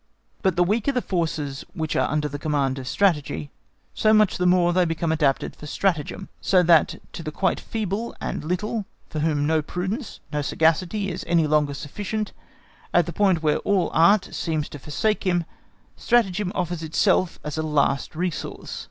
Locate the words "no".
9.45-9.61, 10.33-10.41